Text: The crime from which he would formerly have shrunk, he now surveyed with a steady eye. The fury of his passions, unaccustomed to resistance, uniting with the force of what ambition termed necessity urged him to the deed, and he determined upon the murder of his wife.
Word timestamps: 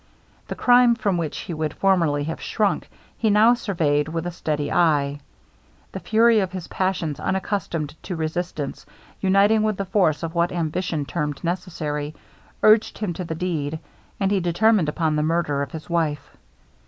The 0.47 0.55
crime 0.55 0.95
from 0.95 1.17
which 1.19 1.37
he 1.41 1.53
would 1.53 1.75
formerly 1.75 2.23
have 2.23 2.41
shrunk, 2.41 2.89
he 3.19 3.29
now 3.29 3.53
surveyed 3.53 4.07
with 4.07 4.25
a 4.25 4.31
steady 4.31 4.71
eye. 4.71 5.19
The 5.91 5.99
fury 5.99 6.39
of 6.39 6.51
his 6.53 6.67
passions, 6.69 7.19
unaccustomed 7.19 7.93
to 8.01 8.15
resistance, 8.15 8.83
uniting 9.19 9.61
with 9.61 9.77
the 9.77 9.85
force 9.85 10.23
of 10.23 10.33
what 10.33 10.51
ambition 10.51 11.05
termed 11.05 11.43
necessity 11.43 12.15
urged 12.63 12.97
him 12.97 13.13
to 13.13 13.23
the 13.23 13.35
deed, 13.35 13.77
and 14.19 14.31
he 14.31 14.39
determined 14.39 14.89
upon 14.89 15.15
the 15.15 15.21
murder 15.21 15.61
of 15.61 15.71
his 15.71 15.87
wife. 15.87 16.35